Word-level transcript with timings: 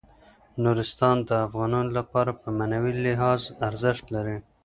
نورستان 0.63 1.17
د 1.29 1.31
افغانانو 1.45 1.91
لپاره 1.99 2.31
په 2.41 2.47
معنوي 2.57 2.93
لحاظ 3.05 3.41
ارزښت 3.69 4.05
لري. 4.15 4.37